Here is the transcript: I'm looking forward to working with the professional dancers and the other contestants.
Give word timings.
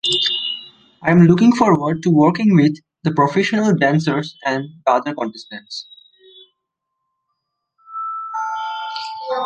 I'm 1.03 1.27
looking 1.27 1.53
forward 1.55 2.01
to 2.01 2.09
working 2.09 2.55
with 2.55 2.75
the 3.03 3.11
professional 3.13 3.75
dancers 3.75 4.35
and 4.43 4.63
the 4.83 4.91
other 4.93 5.13
contestants. 5.13 5.85